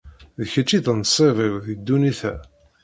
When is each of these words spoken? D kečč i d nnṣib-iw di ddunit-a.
D 0.39 0.41
kečč 0.51 0.71
i 0.77 0.79
d 0.85 0.87
nnṣib-iw 0.91 1.55
di 1.65 1.75
ddunit-a. 1.79 2.33